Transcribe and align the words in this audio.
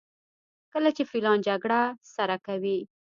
کله 0.71 0.89
چې 0.95 1.03
فیلان 1.11 1.37
جګړه 1.47 1.81
سره 2.15 2.35
کوي. 2.45 2.79